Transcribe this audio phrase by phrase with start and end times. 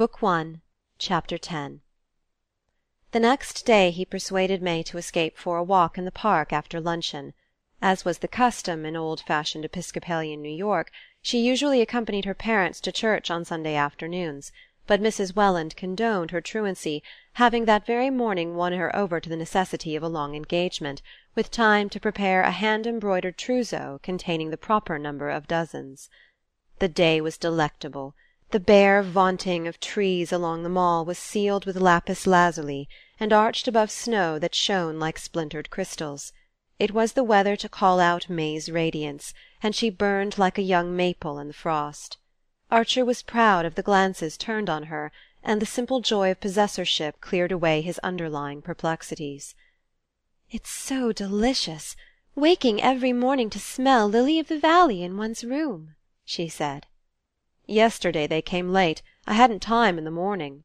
[0.00, 0.62] Book One,
[0.98, 1.82] Chapter 10
[3.10, 6.80] The next day he persuaded May to escape for a walk in the Park after
[6.80, 7.34] luncheon.
[7.82, 10.90] As was the custom in old fashioned Episcopalian New York,
[11.20, 14.52] she usually accompanied her parents to church on Sunday afternoons;
[14.86, 15.36] but Mrs.
[15.36, 17.02] Welland condoned her truancy,
[17.34, 21.02] having that very morning won her over to the necessity of a long engagement,
[21.34, 26.08] with time to prepare a hand embroidered trousseau containing the proper number of dozens.
[26.78, 28.14] The day was delectable.
[28.52, 32.88] The bare vaunting of trees along the Mall was sealed with lapis lazuli,
[33.20, 36.32] and arched above snow that shone like splintered crystals.
[36.76, 40.96] It was the weather to call out May's radiance, and she burned like a young
[40.96, 42.18] maple in the frost.
[42.72, 45.12] Archer was proud of the glances turned on her,
[45.44, 49.54] and the simple joy of possessorship cleared away his underlying perplexities.
[50.50, 51.94] "It's so delicious
[52.34, 56.86] waking every morning to smell lily of the valley in one's room," she said.
[57.72, 59.00] Yesterday they came late.
[59.28, 60.64] I hadn't time in the morning."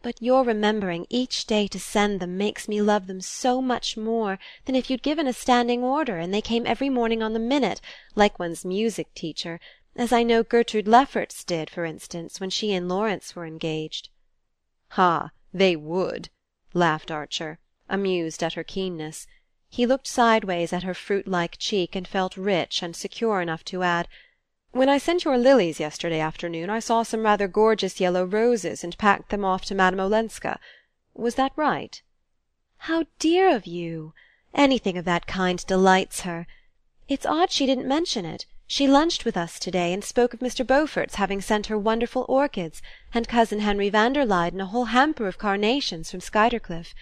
[0.00, 4.38] "But your remembering each day to send them makes me love them so much more
[4.64, 7.82] than if you'd given a standing order and they came every morning on the minute,
[8.14, 9.60] like one's music teacher,
[9.94, 14.08] as I know Gertrude Lefferts did, for instance, when she and Lawrence were engaged."
[14.96, 16.30] "Ah, they would!"
[16.72, 17.58] laughed Archer,
[17.90, 19.26] amused at her keenness.
[19.68, 23.82] He looked sideways at her fruit like cheek and felt rich and secure enough to
[23.82, 24.08] add.
[24.72, 28.98] When I sent your lilies yesterday afternoon I saw some rather gorgeous yellow roses and
[28.98, 30.60] packed them off to Madame Olenska.
[31.14, 32.02] Was that right?"
[32.76, 34.12] "How dear of you!
[34.52, 36.46] Anything of that kind delights her.
[37.08, 38.44] It's odd she didn't mention it.
[38.66, 40.66] She lunched with us to day, and spoke of Mr.
[40.66, 42.82] Beaufort's having sent her wonderful orchids,
[43.14, 46.94] and Cousin Henry van der Luyden a whole hamper of carnations from Skuytercliff.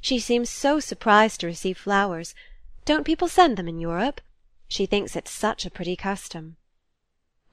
[0.00, 2.34] She seems so surprised to receive flowers.
[2.86, 4.22] Don't people send them in Europe?
[4.68, 6.56] She thinks it's such a pretty custom."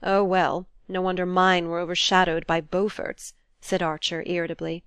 [0.00, 4.84] "Oh well, no wonder mine were overshadowed by Beaufort's," said Archer irritably.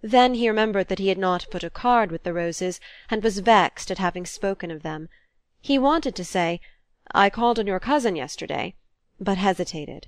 [0.00, 2.78] Then he remembered that he had not put a card with the roses,
[3.10, 5.08] and was vexed at having spoken of them.
[5.60, 6.60] He wanted to say
[7.10, 8.76] "I called on your cousin yesterday,"
[9.18, 10.06] but hesitated.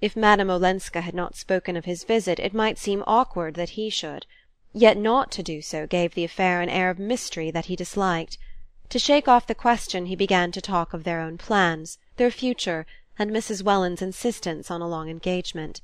[0.00, 3.90] If Madame Olenska had not spoken of his visit it might seem awkward that he
[3.90, 4.26] should;
[4.72, 8.38] yet not to do so gave the affair an air of mystery that he disliked.
[8.90, 12.86] To shake off the question he began to talk of their own plans, their future
[13.18, 13.62] and Mrs.
[13.62, 15.80] Welland's insistence on a long engagement.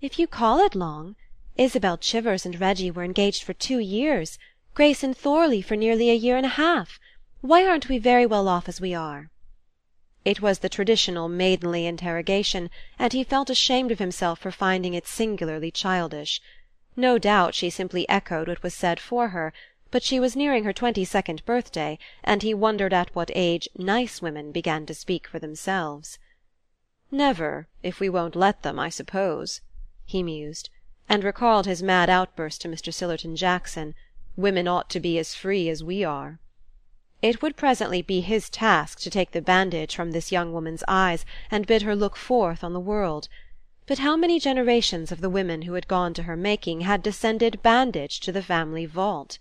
[0.00, 1.16] "If you call it long.
[1.56, 4.38] Isabel Chivers and Reggie were engaged for two years,
[4.74, 7.00] Grace and Thorley for nearly a year and a half.
[7.40, 9.30] Why aren't we very well off as we are?"
[10.24, 15.06] It was the traditional maidenly interrogation, and he felt ashamed of himself for finding it
[15.06, 16.42] singularly childish.
[16.96, 19.52] No doubt she simply echoed what was said for her,
[19.90, 24.20] but she was nearing her twenty second birthday, and he wondered at what age nice
[24.20, 26.18] women began to speak for themselves.
[27.16, 29.60] "Never, if we won't let them, I suppose,"
[30.04, 30.68] he mused,
[31.08, 32.92] and recalled his mad outburst to Mr.
[32.92, 33.94] Sillerton Jackson:
[34.34, 36.40] "Women ought to be as free as we are."
[37.22, 41.24] It would presently be his task to take the bandage from this young woman's eyes
[41.52, 43.28] and bid her look forth on the world;
[43.86, 47.62] but how many generations of the women who had gone to her making had descended
[47.62, 49.38] bandaged to the family vault?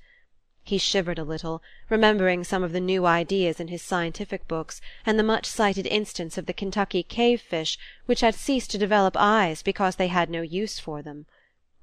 [0.65, 5.19] He shivered a little, remembering some of the new ideas in his scientific books, and
[5.19, 9.61] the much cited instance of the Kentucky cave fish which had ceased to develop eyes
[9.61, 11.25] because they had no use for them.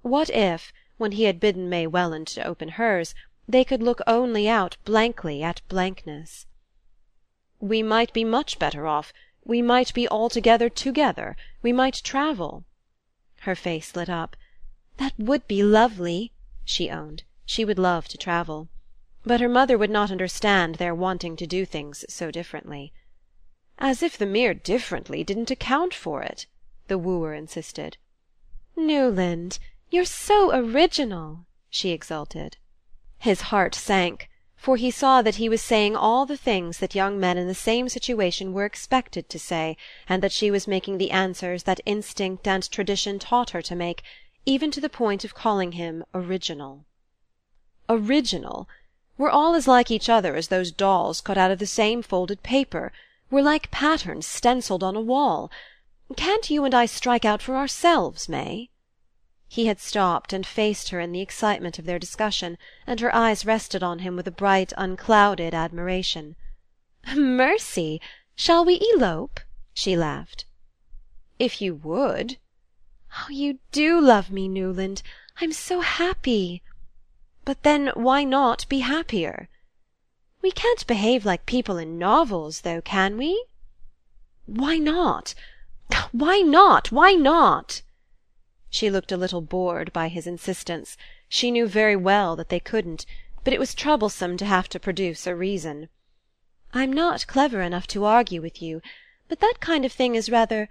[0.00, 3.14] What if, when he had bidden May Welland to open hers,
[3.46, 6.46] they could look only out blankly at blankness?
[7.60, 9.12] "We might be much better off.
[9.44, 11.36] We might be altogether together.
[11.60, 12.64] We might travel."
[13.40, 14.36] Her face lit up.
[14.96, 16.32] "That would be lovely,"
[16.64, 17.24] she owned.
[17.52, 18.68] She would love to travel.
[19.24, 22.92] But her mother would not understand their wanting to do things so differently.
[23.76, 26.46] "As if the mere differently didn't account for it!"
[26.86, 27.96] the wooer insisted.
[28.76, 29.58] "Newland,
[29.90, 32.56] you're so original!" she exulted.
[33.18, 37.18] His heart sank, for he saw that he was saying all the things that young
[37.18, 39.76] men in the same situation were expected to say,
[40.08, 44.04] and that she was making the answers that instinct and tradition taught her to make,
[44.46, 46.84] even to the point of calling him original.
[47.92, 48.68] Original!
[49.18, 52.40] We're all as like each other as those dolls cut out of the same folded
[52.40, 52.92] paper.
[53.32, 55.50] We're like patterns stencilled on a wall.
[56.14, 58.70] Can't you and I strike out for ourselves, May?"
[59.48, 63.44] He had stopped and faced her in the excitement of their discussion, and her eyes
[63.44, 66.36] rested on him with a bright unclouded admiration.
[67.16, 68.00] "Mercy!
[68.36, 69.40] Shall we elope?"
[69.74, 70.44] she laughed.
[71.40, 72.38] "If you would."
[73.18, 75.02] "Oh, you do love me, Newland!
[75.40, 76.62] I'm so happy!"
[77.46, 79.48] But then why not be happier?"
[80.42, 83.46] "We can't behave like people in novels, though, can we?"
[84.44, 85.34] "Why not?
[86.12, 86.92] Why not?
[86.92, 87.80] Why not?"
[88.68, 90.98] She looked a little bored by his insistence;
[91.30, 93.06] she knew very well that they couldn't,
[93.42, 95.88] but it was troublesome to have to produce a reason.
[96.74, 98.82] "I'm not clever enough to argue with you,
[99.28, 100.68] but that kind of thing is rather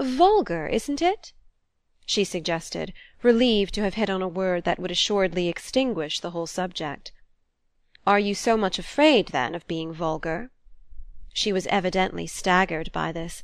[0.00, 1.32] vulgar, isn't it?"
[2.10, 6.46] She suggested, relieved to have hit on a word that would assuredly extinguish the whole
[6.46, 7.12] subject.
[8.06, 10.50] "Are you so much afraid, then, of being vulgar?"
[11.34, 13.42] She was evidently staggered by this.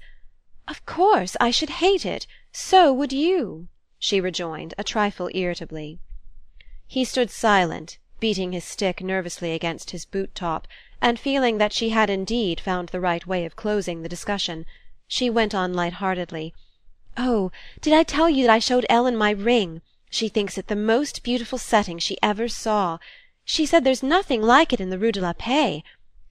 [0.66, 3.68] "Of course I should hate it; so would you,"
[3.98, 5.98] she rejoined, a trifle irritably.
[6.86, 10.66] He stood silent, beating his stick nervously against his boot top,
[11.02, 14.64] and feeling that she had indeed found the right way of closing the discussion.
[15.06, 16.54] She went on light heartedly:
[17.16, 19.82] "Oh, did I tell you that I showed Ellen my ring?
[20.10, 22.98] She thinks it the most beautiful setting she ever saw.
[23.44, 25.86] She said there's nothing like it in the rue de la Paix.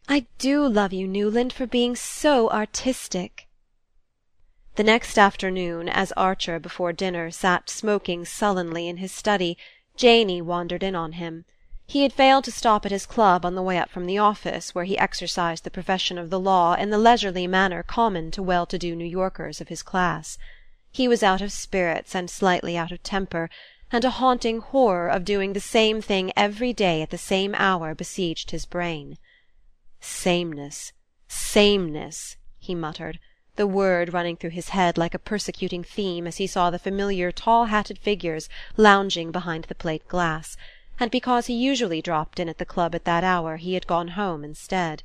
[0.10, 3.48] I do love you, Newland, for being so artistic."
[4.76, 9.58] The next afternoon, as Archer, before dinner, sat smoking sullenly in his study,
[9.96, 11.46] Janey wandered in on him.
[11.86, 14.76] He had failed to stop at his club on the way up from the office,
[14.76, 18.66] where he exercised the profession of the law in the leisurely manner common to well
[18.66, 20.38] to do New Yorkers of his class.
[20.96, 23.50] He was out of spirits and slightly out of temper,
[23.92, 27.96] and a haunting horror of doing the same thing every day at the same hour
[27.96, 29.18] besieged his brain.
[30.00, 30.94] "Sameness,
[31.28, 33.18] sameness," he muttered
[33.56, 37.32] the word running through his head like a persecuting theme as he saw the familiar
[37.32, 38.48] tall hatted figures
[38.78, 40.56] lounging behind the plate glass;
[41.00, 44.10] and because he usually dropped in at the club at that hour he had gone
[44.10, 45.02] home instead.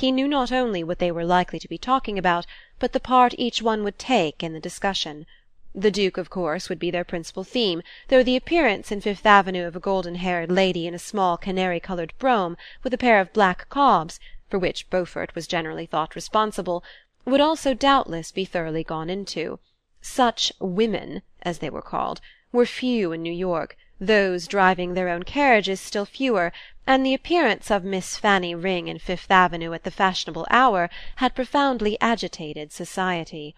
[0.00, 2.46] He knew not only what they were likely to be talking about,
[2.78, 5.26] but the part each one would take in the discussion.
[5.74, 9.66] The Duke, of course, would be their principal theme, though the appearance in Fifth Avenue
[9.66, 13.34] of a golden haired lady in a small canary coloured brougham, with a pair of
[13.34, 14.18] black cobs,
[14.48, 16.82] for which Beaufort was generally thought responsible
[17.26, 19.58] would also doubtless be thoroughly gone into.
[20.00, 25.22] Such "women," as they were called, were few in New York, those driving their own
[25.22, 26.52] carriages still fewer,
[26.86, 31.34] and the appearance of Miss Fanny Ring in Fifth Avenue at the fashionable hour had
[31.34, 33.54] profoundly agitated society.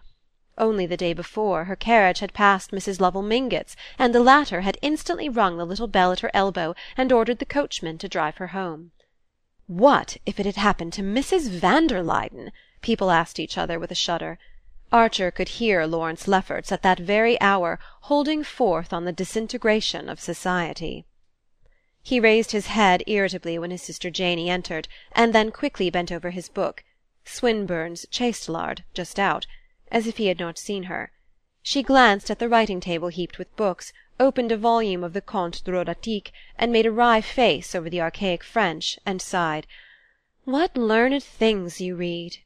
[0.57, 2.99] Only the day before her carriage had passed Mrs.
[2.99, 7.11] Lovell Mingott's, and the latter had instantly rung the little bell at her elbow and
[7.11, 8.91] ordered the coachman to drive her home.
[9.67, 11.47] What if it had happened to Mrs.
[11.47, 12.51] van der Luyden?
[12.81, 14.37] people asked each other with a shudder.
[14.93, 20.19] Archer could hear Lawrence Lefferts at that very hour holding forth on the disintegration of
[20.19, 21.03] society.
[22.03, 26.29] He raised his head irritably when his sister Janey entered, and then quickly bent over
[26.29, 26.83] his book
[27.25, 29.47] Swinburne's Chastelard, just out
[29.89, 31.11] as if he had not seen her.
[31.63, 35.61] She glanced at the writing table heaped with books, opened a volume of the Contes
[35.61, 39.65] Drolatiques, and made a wry face over the archaic French, and sighed.
[40.45, 42.37] "What learned things you read!"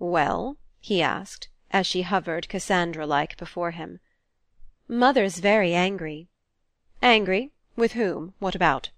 [0.00, 4.00] "Well?" He asked, as she hovered Cassandra like before him.
[4.86, 6.28] "Mother's very angry."
[7.00, 7.52] "Angry?
[7.74, 8.34] With whom?
[8.38, 8.90] What about?"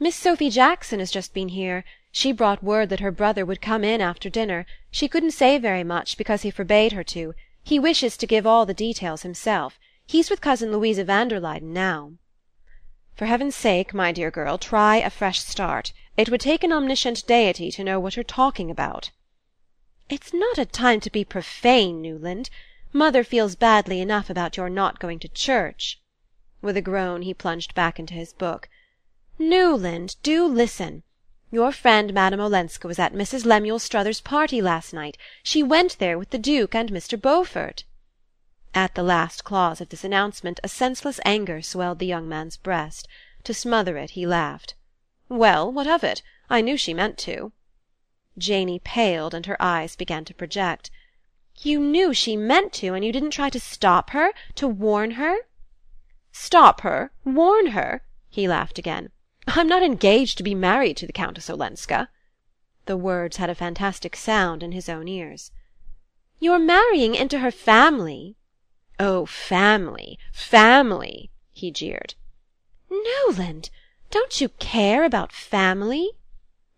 [0.00, 1.84] "Miss Sophy Jackson has just been here.
[2.10, 4.66] She brought word that her brother would come in after dinner.
[4.90, 7.34] She couldn't say very much, because he forbade her to.
[7.62, 9.78] He wishes to give all the details himself.
[10.04, 12.14] He's with Cousin Louisa van der Luyden now."
[13.14, 15.92] "For heaven's sake, my dear girl, try a fresh start.
[16.16, 19.12] It would take an omniscient deity to know what you're talking about."
[20.12, 22.50] "It's not a time to be profane, Newland.
[22.92, 26.00] Mother feels badly enough about your not going to church."
[26.60, 28.68] With a groan he plunged back into his book.
[29.38, 31.04] "Newland, do listen.
[31.52, 33.44] Your friend Madame Olenska was at Mrs.
[33.46, 35.16] Lemuel Struthers's party last night.
[35.44, 37.16] She went there with the Duke and Mr.
[37.16, 37.84] Beaufort."
[38.74, 43.06] At the last clause of this announcement a senseless anger swelled the young man's breast.
[43.44, 44.74] To smother it he laughed.
[45.28, 46.20] "Well, what of it?
[46.48, 47.52] I knew she meant to."
[48.40, 50.90] Janey paled and her eyes began to project.
[51.58, 55.40] "You knew she meant to, and you didn't try to stop her to warn her?"
[56.32, 57.12] "Stop her?
[57.22, 59.10] Warn her?" he laughed again.
[59.46, 62.08] "I'm not engaged to be married to the Countess Olenska."
[62.86, 65.52] The words had a fantastic sound in his own ears.
[66.38, 68.36] "You're marrying into her family."
[68.98, 72.14] "Oh, family, family!" he jeered.
[72.88, 73.68] "Newland!
[74.10, 76.12] Don't you care about family?"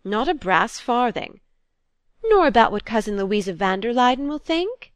[0.03, 1.39] "Not a brass farthing."
[2.27, 4.93] "Nor about what Cousin Louisa van der Luyden will think?"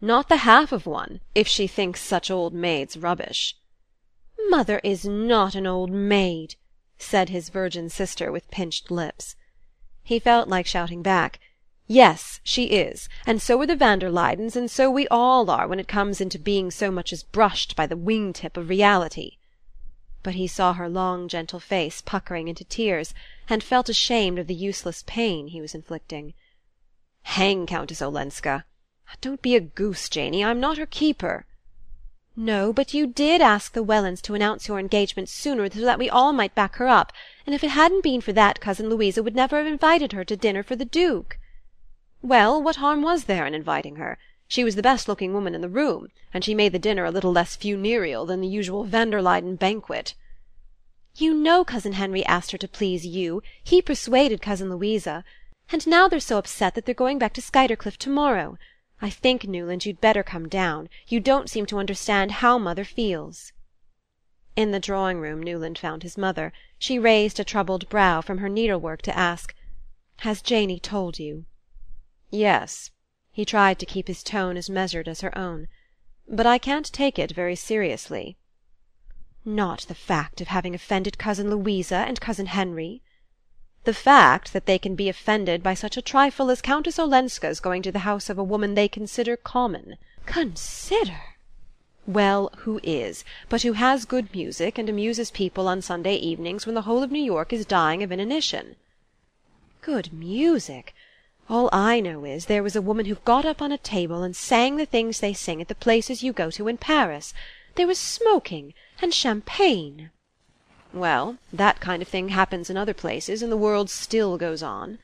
[0.00, 3.56] "Not the half of one, if she thinks such old maids rubbish."
[4.48, 6.54] "Mother is not an old maid,"
[6.98, 9.34] said his virgin sister with pinched lips.
[10.04, 11.40] He felt like shouting back:
[11.88, 15.66] "Yes, she is, and so are the van der Luydens, and so we all are
[15.66, 19.38] when it comes into being so much as brushed by the wing tip of reality."
[20.26, 23.14] But he saw her long gentle face puckering into tears
[23.48, 26.34] and felt ashamed of the useless pain he was inflicting.
[27.22, 28.64] "Hang Countess Olenska!
[29.20, 30.42] Don't be a goose, Janey.
[30.42, 31.46] I'm not her keeper."
[32.34, 36.10] No, but you did ask the Wellands to announce your engagement sooner so that we
[36.10, 37.12] all might back her up,
[37.46, 40.36] and if it hadn't been for that cousin Louisa would never have invited her to
[40.36, 41.38] dinner for the Duke."
[42.20, 44.18] "Well, what harm was there in inviting her?
[44.48, 47.10] She was the best looking woman in the room, and she made the dinner a
[47.10, 50.14] little less funereal than the usual van der Luyden banquet."
[51.16, 53.42] "You know cousin Henry asked her to please you.
[53.64, 55.24] He persuaded cousin Louisa.
[55.70, 58.56] And now they're so upset that they're going back to Skuytercliff to morrow.
[59.02, 60.88] I think, Newland, you'd better come down.
[61.08, 63.52] You don't seem to understand how mother feels."
[64.54, 66.52] In the drawing room Newland found his mother.
[66.78, 69.56] She raised a troubled brow from her needlework to ask:
[70.18, 71.46] "Has Janey told you?"
[72.30, 72.92] "Yes."
[73.36, 75.68] He tried to keep his tone as measured as her own.
[76.26, 78.38] "But I can't take it very seriously."
[79.44, 83.02] "Not the fact of having offended cousin Louisa and cousin Henry?"
[83.84, 87.82] the fact that they can be offended by such a trifle as Countess Olenska's going
[87.82, 89.98] to the house of a woman they consider common.
[90.24, 91.36] Consider!
[92.06, 96.74] Well, who is, but who has good music and amuses people on Sunday evenings when
[96.74, 98.76] the whole of New York is dying of inanition.
[99.82, 100.94] Good music!
[101.48, 104.34] All I know is there was a woman who got up on a table and
[104.34, 107.32] sang the things they sing at the places you go to in Paris.
[107.76, 110.10] There was smoking and champagne.
[110.92, 114.98] Well, that kind of thing happens in other places, and the world still goes on."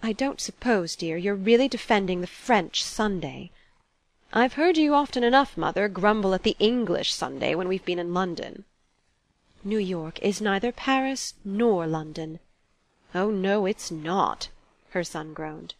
[0.00, 3.50] "I don't suppose, dear, you're really defending the French Sunday."
[4.32, 8.14] "I've heard you often enough, mother, grumble at the English Sunday when we've been in
[8.14, 8.66] London."
[9.64, 12.38] "New York is neither Paris nor London."
[13.16, 14.48] "Oh no, it's not,"
[14.90, 15.76] her son groaned.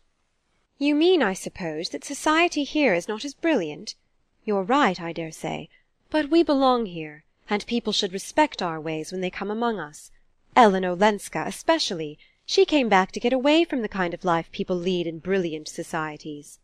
[0.79, 3.97] "You mean, I suppose, that society here is not as brilliant?
[4.45, 5.69] You're right, I dare say.
[6.11, 10.13] But we belong here and people should respect our ways when they come among us.
[10.55, 12.17] Ellen Olenska especially.
[12.47, 15.67] She came back to get away from the kind of life people lead in brilliant
[15.67, 16.61] societies."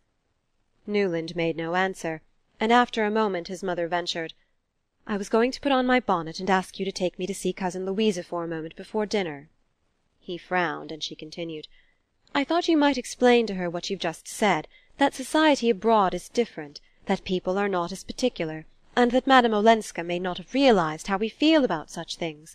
[0.86, 2.22] Newland made no answer,
[2.60, 4.32] and after a moment his mother ventured:
[5.08, 7.34] "I was going to put on my bonnet and ask you to take me to
[7.34, 9.48] see cousin Louisa for a moment before dinner."
[10.20, 11.66] He frowned, and she continued:
[12.38, 16.28] "I thought you might explain to her what you've just said, that society abroad is
[16.28, 21.06] different, that people are not as particular and that Madame Olenska may not have realized
[21.06, 22.54] how we feel about such things.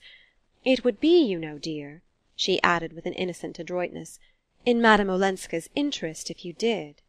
[0.63, 2.03] It would be, you know, dear,"
[2.35, 4.19] she added with an innocent adroitness,
[4.67, 7.01] "in Madame Olenska's interest if you did."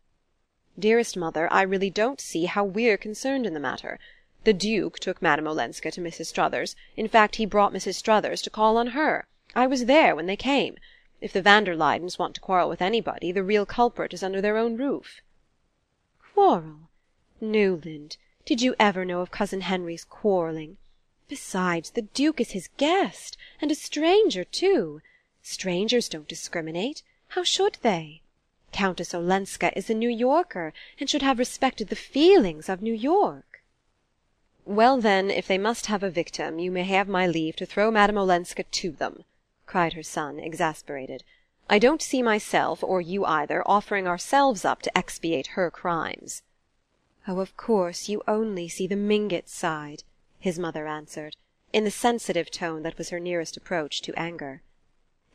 [0.79, 3.99] "Dearest mother, I really don't see how we're concerned in the matter.
[4.45, 6.25] The Duke took Madame Olenska to Mrs.
[6.29, 7.97] Struthers; in fact he brought Mrs.
[7.97, 9.27] Struthers to call on her.
[9.55, 10.79] I was there when they came.
[11.23, 14.41] If the van der Luydens want to quarrel with anybody, the real culprit is under
[14.41, 15.23] their own roof."
[16.19, 16.89] "Quarrel?
[17.41, 18.17] Newland!
[18.45, 20.79] Did you ever know of cousin Henry's quarrelling?
[21.29, 25.01] Besides, the Duke is his guest, and a stranger too.
[25.43, 27.05] Strangers don't discriminate.
[27.29, 28.23] How should they?
[28.73, 33.63] Countess Olenska is a New Yorker, and should have respected the feelings of New York."
[34.65, 37.93] "Well, then, if they must have a victim, you may have my leave to throw
[37.93, 39.23] Madame Olenska to them,"
[39.73, 41.25] cried her son, exasperated.
[41.71, 46.43] "I don't see myself, or you either, offering ourselves up to expiate her crimes.
[47.27, 50.03] "Oh, of course, you only see the Mingott side,"
[50.39, 51.37] his mother answered,
[51.73, 54.61] in the sensitive tone that was her nearest approach to anger.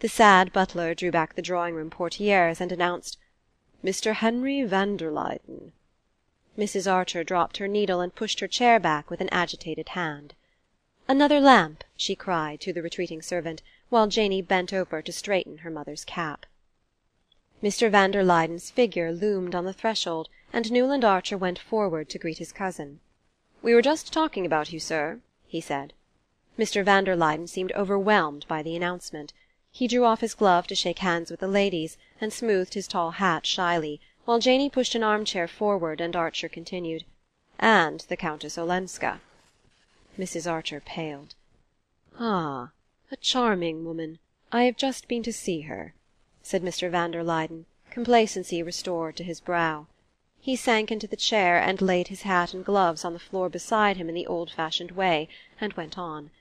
[0.01, 3.17] The sad butler drew back the drawing room portieres and announced:
[3.84, 4.13] "Mr.
[4.13, 5.74] Henry van der Luyden."
[6.56, 6.86] Mrs.
[6.86, 10.36] Archer dropped her needle and pushed her chair back with an agitated hand.
[11.10, 15.70] "Another lamp!" she cried to the retreating servant, while Janey bent over to straighten her
[15.70, 16.46] mother's cap.
[17.64, 17.90] Mr.
[17.90, 22.40] van der Luyden's figure loomed on the threshold and Newland Archer went forward to greet
[22.40, 23.00] his cousin.
[23.62, 25.94] "We were just talking about you, sir," he said.
[26.60, 26.84] Mr.
[26.84, 29.32] van der Luyden seemed overwhelmed by the announcement.
[29.72, 33.12] He drew off his glove to shake hands with the ladies, and smoothed his tall
[33.12, 37.06] hat shyly, while Janey pushed an armchair forward and Archer continued:
[37.60, 39.22] "And the Countess Olenska."
[40.18, 40.50] Mrs.
[40.50, 41.36] Archer paled.
[42.18, 42.72] "Ah,
[43.12, 44.18] a charming woman.
[44.52, 45.94] I have just been to see her,"
[46.42, 46.90] said Mr.
[46.90, 49.86] van der Luyden, complacency restored to his brow.
[50.40, 53.98] He sank into the chair and laid his hat and gloves on the floor beside
[53.98, 55.30] him in the old fashioned way,
[55.62, 56.32] and went on: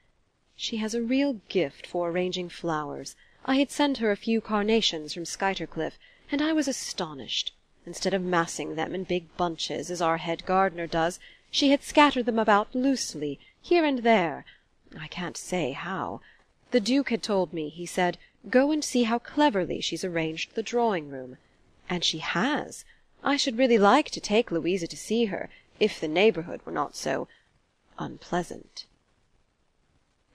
[0.56, 3.14] "She has a real gift for arranging flowers.
[3.44, 5.98] I had sent her a few carnations from Skuytercliff,
[6.32, 7.52] and I was astonished.
[7.84, 12.24] Instead of massing them in big bunches, as our head gardener does, she had scattered
[12.26, 14.44] them about loosely, here and there
[14.96, 16.20] I can't say how.
[16.70, 18.16] The Duke had told me, he said,
[18.48, 21.36] 'Go and see how cleverly she's arranged the drawing room.'
[21.88, 22.84] And she has.
[23.24, 26.94] I should really like to take Louisa to see her, if the neighbourhood were not
[26.94, 27.26] so
[27.98, 28.86] unpleasant."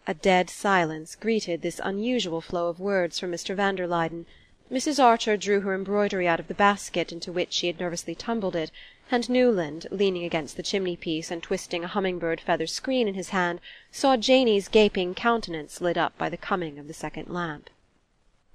[0.05, 3.55] A dead silence greeted this unusual flow of words from Mr.
[3.55, 4.25] van der Luyden.
[4.69, 5.01] Mrs.
[5.01, 8.71] Archer drew her embroidery out of the basket into which she had nervously tumbled it,
[9.11, 13.59] and Newland, leaning against the chimney-piece and twisting a humming-bird feather screen in his hand,
[13.91, 17.69] saw Janey's gaping countenance lit up by the coming of the second lamp.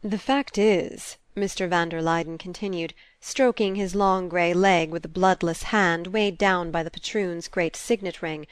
[0.03, 1.69] "The fact is," Mr.
[1.69, 6.71] van der Luyden continued, stroking his long grey leg with a bloodless hand weighed down
[6.71, 8.47] by the patroon's great signet ring,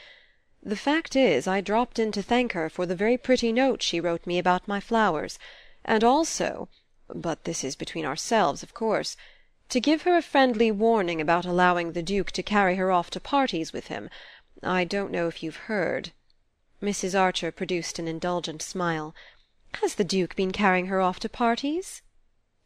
[0.63, 3.99] "the fact is, I dropped in to thank her for the very pretty note she
[3.99, 5.39] wrote me about my flowers,
[5.87, 6.69] and also
[7.09, 9.17] but this is between ourselves, of course
[9.71, 13.19] to give her a friendly warning about allowing the Duke to carry her off to
[13.19, 14.11] parties with him.
[14.63, 16.13] I don't know if you've heard"
[16.83, 17.19] Mrs.
[17.19, 19.15] Archer produced an indulgent smile.
[19.81, 22.03] "Has the Duke been carrying her off to parties?"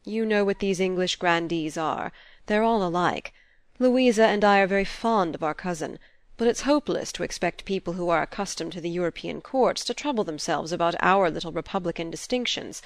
[0.05, 2.11] "You know what these English grandees are.
[2.47, 3.33] They're all alike.
[3.79, 6.01] Louisa and I are very fond of our cousin,
[6.37, 10.25] but it's hopeless to expect people who are accustomed to the European courts to trouble
[10.25, 12.83] themselves about our little republican distinctions.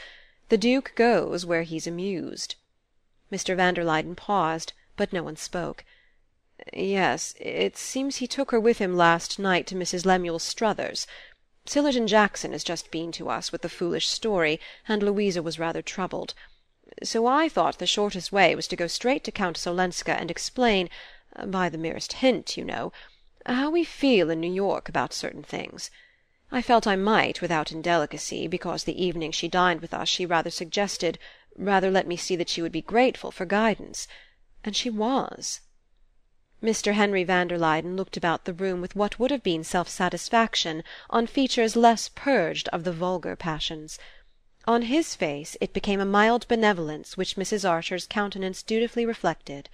[0.51, 2.57] The Duke goes where he's amused."
[3.33, 3.57] Mr.
[3.57, 5.85] van der Luyden paused, but no one spoke.
[6.73, 10.05] "Yes, it seems he took her with him last night to Mrs.
[10.05, 11.07] Lemuel Struthers's.
[11.65, 15.81] Sillerton Jackson has just been to us with the foolish story, and Louisa was rather
[15.81, 16.35] troubled
[17.03, 20.91] so I thought the shortest way was to go straight to Countess Olenska and explain
[21.47, 22.93] by the merest hint, you know
[23.47, 25.91] how we feel in New York about certain things.
[26.51, 30.51] I felt I might without indelicacy, because the evening she dined with us she rather
[30.51, 31.19] suggested,
[31.57, 34.09] rather let me see that she would be grateful for guidance.
[34.65, 35.61] And she was."
[36.63, 36.95] Mr.
[36.95, 40.85] Henry van der Luyden looked about the room with what would have been self satisfaction
[41.11, 43.99] on features less purged of the vulgar passions.
[44.65, 47.69] On his face it became a mild benevolence which Mrs.
[47.69, 49.69] Archer's countenance dutifully reflected.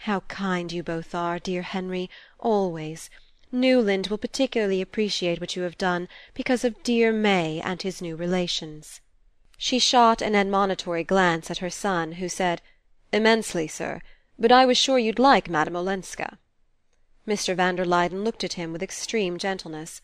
[0.00, 3.10] "How kind you both are, dear Henry, always!
[3.50, 8.14] Newland will particularly appreciate what you have done, because of dear May and his new
[8.16, 9.00] relations."
[9.58, 12.60] She shot an admonitory glance at her son, who said:
[13.10, 14.02] "Immensely, sir.
[14.38, 16.36] But I was sure you'd like Madame Olenska."
[17.26, 17.56] Mr.
[17.56, 20.02] van der Luyden looked at him with extreme gentleness.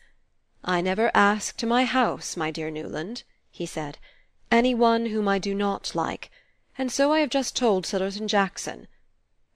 [0.65, 3.99] "I never ask to my house, my dear Newland he said,
[4.49, 6.31] "any one whom I do not like,
[6.75, 8.87] and so I have just told Sillerton Jackson."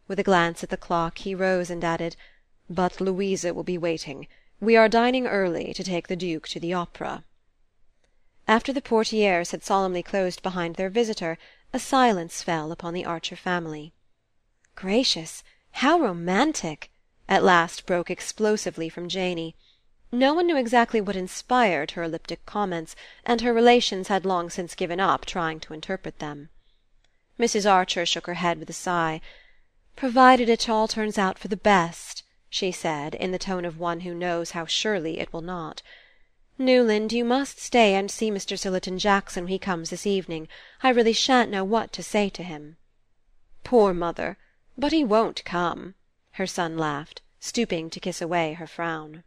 [0.08, 2.16] With a glance at the clock he rose and added:
[2.70, 4.28] "But Louisa will be waiting.
[4.60, 7.24] We are dining early, to take the Duke to the opera."
[8.50, 11.38] After the portieres had solemnly closed behind their visitor
[11.74, 13.92] a silence fell upon the Archer family.
[14.74, 15.44] "Gracious,
[15.84, 16.90] how romantic!"
[17.28, 19.54] at last broke explosively from Janey.
[20.14, 24.76] No one knew exactly what inspired her elliptic comments, and her relations had long since
[24.76, 26.48] given up trying to interpret them.
[27.38, 27.70] Mrs.
[27.70, 29.20] Archer shook her head with a sigh.
[29.98, 34.00] "Provided it all turns out for the best," she said, in the tone of one
[34.08, 35.82] who knows how surely it will not.
[36.60, 38.58] "Newland, you must stay and see Mr.
[38.58, 40.48] Sillerton Jackson when he comes this evening.
[40.82, 42.78] I really shan't know what to say to him."
[43.64, 44.40] "Poor mother!
[44.76, 45.94] But he won't come,"
[46.32, 49.24] her son laughed, stooping to kiss away her frown.